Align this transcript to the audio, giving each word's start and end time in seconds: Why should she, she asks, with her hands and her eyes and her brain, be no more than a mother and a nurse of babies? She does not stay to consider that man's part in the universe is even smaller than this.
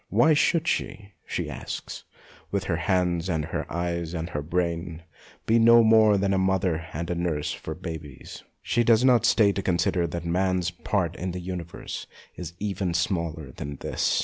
Why 0.09 0.33
should 0.33 0.67
she, 0.67 1.11
she 1.27 1.47
asks, 1.47 2.05
with 2.49 2.63
her 2.63 2.77
hands 2.77 3.29
and 3.29 3.45
her 3.45 3.71
eyes 3.71 4.15
and 4.15 4.31
her 4.31 4.41
brain, 4.41 5.03
be 5.45 5.59
no 5.59 5.83
more 5.83 6.17
than 6.17 6.33
a 6.33 6.39
mother 6.39 6.87
and 6.91 7.07
a 7.11 7.13
nurse 7.13 7.55
of 7.67 7.83
babies? 7.83 8.41
She 8.63 8.83
does 8.83 9.05
not 9.05 9.25
stay 9.27 9.51
to 9.51 9.61
consider 9.61 10.07
that 10.07 10.25
man's 10.25 10.71
part 10.71 11.15
in 11.17 11.33
the 11.33 11.39
universe 11.39 12.07
is 12.35 12.53
even 12.57 12.95
smaller 12.95 13.51
than 13.51 13.75
this. 13.75 14.19